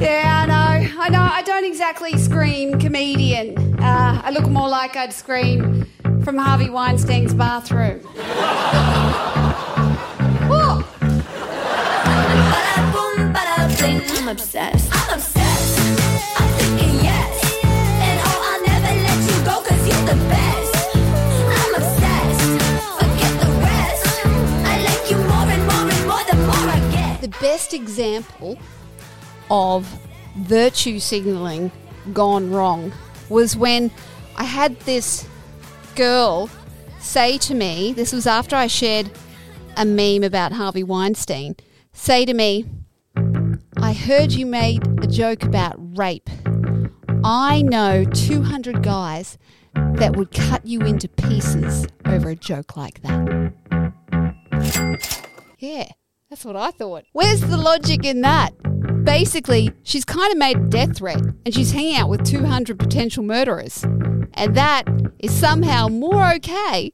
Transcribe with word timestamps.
Yeah, 0.00 0.42
I 0.42 0.46
know. 0.46 1.00
I 1.00 1.08
know. 1.08 1.22
I 1.22 1.42
don't 1.42 1.64
exactly 1.64 2.18
scream 2.18 2.78
comedian. 2.78 3.78
Uh, 3.80 4.20
I 4.24 4.30
look 4.30 4.48
more 4.48 4.68
like 4.68 4.96
I'd 4.96 5.12
scream 5.12 5.86
from 6.24 6.38
Harvey 6.38 6.70
Weinstein's 6.70 7.34
bathroom. 7.34 8.00
I'm 14.24 14.30
obsessed. 14.30 14.90
I'm 14.90 15.14
obsessed. 15.18 15.78
I'm 16.40 16.48
thinking 16.56 16.94
yes. 17.04 17.60
And 17.62 18.20
oh, 18.24 18.40
I'll 18.48 18.62
never 18.64 18.92
let 19.04 19.20
you 19.28 19.36
go 19.44 19.60
cause 19.60 19.86
you're 19.86 20.06
the 20.06 20.16
best. 20.30 20.74
I'm 21.60 21.74
obsessed. 21.74 22.50
Forget 22.98 23.32
the 23.42 23.50
rest. 23.60 24.04
I 24.64 24.80
like 24.88 25.04
you 25.10 25.18
more 25.18 25.48
and 25.52 25.62
more 25.68 25.86
and 25.92 26.02
more 26.08 26.24
the 26.24 26.36
more 26.46 26.68
I 26.72 26.80
get. 26.90 27.20
The 27.20 27.36
best 27.38 27.74
example 27.74 28.58
of 29.54 29.86
virtue 30.36 30.98
signaling 30.98 31.70
gone 32.12 32.50
wrong 32.50 32.92
was 33.28 33.56
when 33.56 33.88
I 34.34 34.42
had 34.42 34.80
this 34.80 35.28
girl 35.94 36.50
say 36.98 37.38
to 37.38 37.54
me, 37.54 37.92
this 37.92 38.12
was 38.12 38.26
after 38.26 38.56
I 38.56 38.66
shared 38.66 39.12
a 39.76 39.84
meme 39.84 40.24
about 40.24 40.50
Harvey 40.50 40.82
Weinstein, 40.82 41.54
say 41.92 42.24
to 42.24 42.34
me, 42.34 42.66
I 43.76 43.92
heard 43.92 44.32
you 44.32 44.44
made 44.44 44.82
a 45.04 45.06
joke 45.06 45.44
about 45.44 45.76
rape. 45.96 46.28
I 47.22 47.62
know 47.62 48.04
200 48.04 48.82
guys 48.82 49.38
that 49.74 50.16
would 50.16 50.32
cut 50.32 50.66
you 50.66 50.80
into 50.80 51.08
pieces 51.08 51.86
over 52.06 52.30
a 52.30 52.36
joke 52.36 52.76
like 52.76 53.02
that. 53.02 53.52
Yeah, 55.60 55.90
that's 56.28 56.44
what 56.44 56.56
I 56.56 56.72
thought. 56.72 57.04
Where's 57.12 57.40
the 57.40 57.56
logic 57.56 58.04
in 58.04 58.22
that? 58.22 58.52
Basically, 59.04 59.70
she's 59.82 60.04
kind 60.04 60.32
of 60.32 60.38
made 60.38 60.56
a 60.56 60.66
death 60.66 60.96
threat 60.96 61.20
and 61.20 61.54
she's 61.54 61.72
hanging 61.72 61.96
out 61.96 62.08
with 62.08 62.24
200 62.24 62.78
potential 62.78 63.22
murderers. 63.22 63.84
And 63.84 64.54
that 64.56 64.84
is 65.18 65.32
somehow 65.32 65.88
more 65.88 66.32
okay 66.36 66.90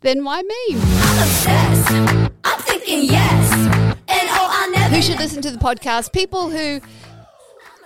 than 0.00 0.20
my 0.20 0.42
meme. 0.42 0.80
I'm 0.82 1.22
obsessed. 1.22 1.90
I'm 2.42 2.60
thinking 2.62 3.04
yes. 3.04 3.52
And 4.08 4.28
oh, 4.30 4.48
I'll 4.50 4.70
never 4.72 4.96
Who 4.96 5.00
should 5.00 5.18
listen 5.18 5.40
to 5.42 5.50
the 5.52 5.58
podcast? 5.58 6.12
People 6.12 6.50
who, 6.50 6.80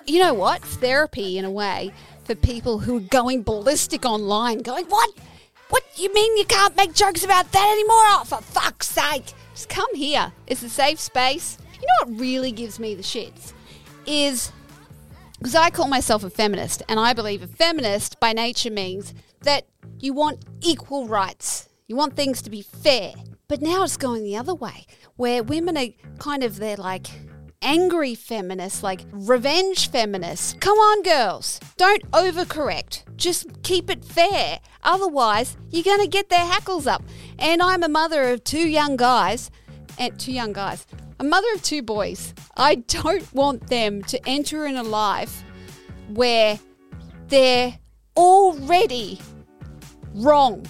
you 0.06 0.18
know 0.18 0.32
what? 0.32 0.62
Therapy 0.62 1.36
in 1.36 1.44
a 1.44 1.50
way 1.50 1.92
for 2.24 2.34
people 2.34 2.78
who 2.78 2.96
are 2.96 3.00
going 3.00 3.42
ballistic 3.42 4.06
online, 4.06 4.58
going, 4.58 4.86
what? 4.86 5.10
What? 5.68 5.84
You 5.96 6.12
mean 6.12 6.36
you 6.38 6.46
can't 6.46 6.77
make 6.77 6.94
jokes 6.94 7.22
about 7.22 7.52
that 7.52 7.70
anymore? 7.70 7.96
Oh, 7.96 8.24
for 8.27 8.42
fuck's 8.42 8.88
sake. 8.88 9.32
Just 9.55 9.68
come 9.68 9.94
here. 9.94 10.32
It's 10.46 10.62
a 10.62 10.70
safe 10.70 10.98
space. 10.98 11.58
You 11.83 11.88
know 11.88 12.12
what 12.12 12.20
really 12.20 12.52
gives 12.52 12.78
me 12.78 12.94
the 12.94 13.02
shits? 13.02 13.52
Is 14.06 14.52
because 15.38 15.56
I 15.56 15.70
call 15.70 15.89
myself 15.89 16.22
a 16.22 16.30
feminist, 16.30 16.84
and 16.89 17.00
I 17.00 17.12
believe 17.12 17.42
a 17.42 17.48
feminist 17.48 18.20
by 18.20 18.33
nature 18.33 18.70
means 18.70 19.12
that 19.41 19.66
you 19.98 20.12
want 20.12 20.44
equal 20.61 21.08
rights. 21.08 21.69
You 21.89 21.97
want 21.97 22.14
things 22.14 22.41
to 22.42 22.50
be 22.50 22.62
fair. 22.62 23.12
But 23.48 23.61
now 23.61 23.83
it's 23.83 23.97
going 23.97 24.22
the 24.22 24.36
other 24.36 24.55
way, 24.55 24.86
where 25.16 25.42
women 25.42 25.77
are 25.77 25.89
kind 26.19 26.44
of, 26.44 26.58
they're 26.58 26.77
like 26.77 27.08
angry 27.61 28.14
feminists, 28.14 28.83
like 28.83 29.05
revenge 29.11 29.91
feminists. 29.91 30.55
Come 30.61 30.78
on, 30.78 31.02
girls. 31.02 31.61
Don't 31.77 32.08
overcorrect. 32.12 33.02
Just 33.17 33.62
keep 33.62 33.91
it 33.91 34.05
fair. 34.05 34.61
Otherwise, 34.84 35.56
you're 35.70 35.83
going 35.83 36.00
to 36.00 36.08
get 36.08 36.28
their 36.28 36.46
hackles 36.46 36.86
up. 36.86 37.02
And 37.39 37.61
I'm 37.61 37.83
a 37.83 37.89
mother 37.89 38.30
of 38.30 38.44
two 38.44 38.69
young 38.69 38.96
guys, 38.96 39.50
and 39.98 40.19
two 40.19 40.33
young 40.33 40.52
guys, 40.52 40.86
a 41.18 41.24
mother 41.24 41.46
of 41.55 41.62
two 41.62 41.82
boys. 41.82 42.34
I 42.56 42.77
don't 42.77 43.32
want 43.32 43.68
them 43.68 44.02
to 44.05 44.28
enter 44.28 44.66
in 44.66 44.77
a 44.77 44.82
life 44.82 45.42
where 46.08 46.58
they're 47.28 47.78
already 48.16 49.20
wrong 50.14 50.66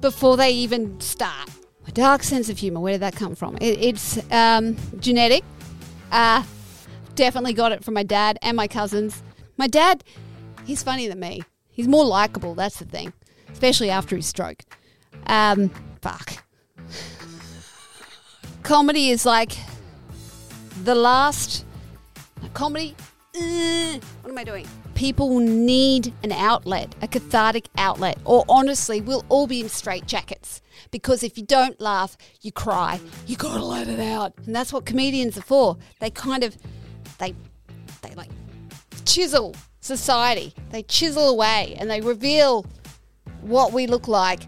before 0.00 0.36
they 0.36 0.50
even 0.50 1.00
start. 1.00 1.50
A 1.88 1.92
dark 1.92 2.22
sense 2.22 2.48
of 2.48 2.58
humor. 2.58 2.80
Where 2.80 2.92
did 2.94 3.02
that 3.02 3.14
come 3.16 3.34
from? 3.34 3.56
It, 3.60 3.78
it's 3.80 4.32
um, 4.32 4.76
genetic. 4.98 5.44
Uh, 6.10 6.42
definitely 7.14 7.52
got 7.52 7.72
it 7.72 7.84
from 7.84 7.94
my 7.94 8.02
dad 8.02 8.38
and 8.42 8.56
my 8.56 8.68
cousins. 8.68 9.22
My 9.56 9.66
dad, 9.66 10.04
he's 10.64 10.82
funnier 10.82 11.08
than 11.08 11.20
me. 11.20 11.42
He's 11.70 11.88
more 11.88 12.04
likable. 12.04 12.54
That's 12.54 12.78
the 12.78 12.84
thing, 12.84 13.12
especially 13.52 13.90
after 13.90 14.16
his 14.16 14.26
stroke. 14.26 14.62
Um, 15.26 15.70
fuck. 16.00 16.44
Comedy 18.66 19.10
is 19.10 19.24
like 19.24 19.56
the 20.82 20.96
last 20.96 21.64
comedy. 22.52 22.96
uh, 23.36 23.96
what 24.22 24.30
am 24.30 24.36
I 24.36 24.42
doing? 24.42 24.66
People 24.96 25.38
need 25.38 26.12
an 26.24 26.32
outlet, 26.32 26.92
a 27.00 27.06
cathartic 27.06 27.68
outlet, 27.78 28.18
or 28.24 28.44
honestly, 28.48 29.00
we'll 29.00 29.24
all 29.28 29.46
be 29.46 29.60
in 29.60 29.66
straitjackets 29.66 30.62
because 30.90 31.22
if 31.22 31.38
you 31.38 31.44
don't 31.44 31.80
laugh, 31.80 32.16
you 32.40 32.50
cry. 32.50 32.98
You 33.28 33.36
gotta 33.36 33.64
let 33.64 33.86
it 33.86 34.00
out, 34.00 34.32
and 34.44 34.56
that's 34.56 34.72
what 34.72 34.84
comedians 34.84 35.38
are 35.38 35.42
for. 35.42 35.76
They 36.00 36.10
kind 36.10 36.42
of, 36.42 36.56
they, 37.18 37.36
they 38.02 38.16
like 38.16 38.30
chisel 39.04 39.54
society. 39.80 40.52
They 40.70 40.82
chisel 40.82 41.28
away 41.28 41.76
and 41.78 41.88
they 41.88 42.00
reveal 42.00 42.66
what 43.42 43.72
we 43.72 43.86
look 43.86 44.08
like, 44.08 44.42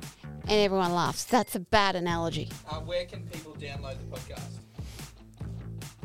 and 0.49 0.61
everyone 0.61 0.93
laughs. 0.95 1.25
That's 1.25 1.55
a 1.55 1.61
bad 1.61 1.95
analogy. 1.97 2.51
Uh, 2.69 2.77
where 2.81 3.05
can 3.05 3.27
people 3.29 3.55
download 3.55 3.99
the 3.99 4.07
podcast? 4.17 4.59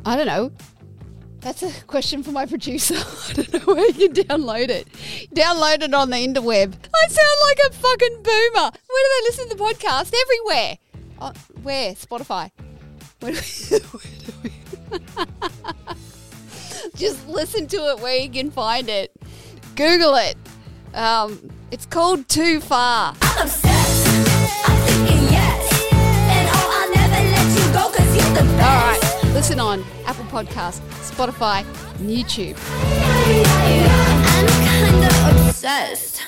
I 0.06 0.16
don't 0.16 0.28
know. 0.28 0.52
That's 1.40 1.62
a 1.64 1.72
question 1.88 2.24
for 2.24 2.32
my 2.32 2.46
producer. 2.46 2.96
I 3.30 3.34
don't 3.34 3.54
know 3.54 3.74
where 3.74 3.90
you 3.92 4.10
can 4.10 4.26
download 4.26 4.70
it. 4.70 4.88
Download 5.34 5.82
it 5.82 5.94
on 5.94 6.10
the 6.10 6.18
interweb. 6.18 6.74
I 6.74 7.08
sound 7.08 7.38
like 7.44 7.60
a 7.68 7.74
fucking 7.74 8.24
boomer. 8.24 8.72
Where 8.72 9.04
do 9.04 9.10
they 9.10 9.24
listen 9.26 9.50
to 9.50 9.56
the 9.56 9.64
podcast? 9.64 10.14
Everywhere. 10.24 10.78
Oh, 11.20 11.34
where? 11.62 11.94
Spotify. 11.94 12.52
Where 13.20 13.34
do 13.34 13.40
we, 13.72 13.80
where 13.80 14.14
do 14.26 14.34
we? 14.44 14.52
Just 16.96 17.28
listen 17.28 17.68
to 17.68 17.78
it 17.90 18.00
where 18.00 18.18
you 18.18 18.30
can 18.30 18.52
find 18.52 18.88
it. 18.90 19.12
Google 19.76 20.16
it. 20.16 20.38
Um, 20.94 21.50
it's 21.72 21.86
called 21.86 22.30
Too 22.30 22.62
Far. 22.62 23.16
Listen 29.54 29.68
on 29.68 29.86
Apple 30.08 30.26
Podcast, 30.26 30.82
Spotify, 31.12 31.60
and 32.00 32.10
YouTube. 32.10 32.58
I'm 34.34 34.48
kinda 34.66 35.48
obsessed. 35.48 36.24